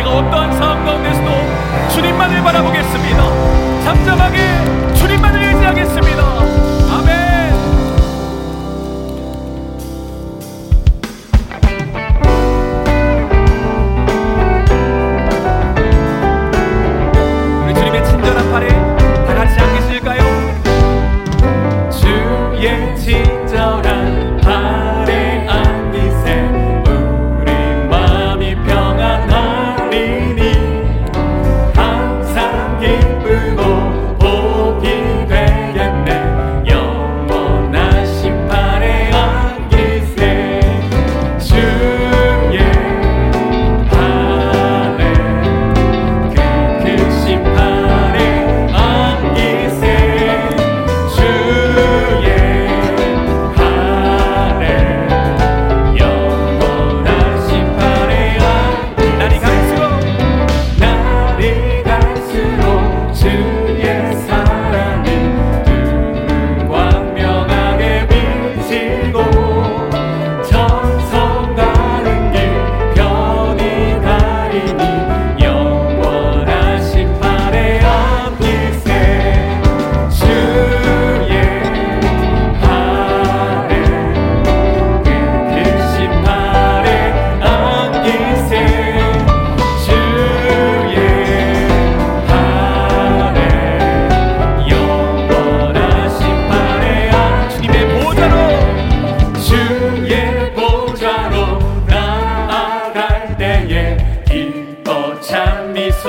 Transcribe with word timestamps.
내가 0.00 0.16
어떤 0.16 0.39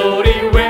glory 0.00 0.69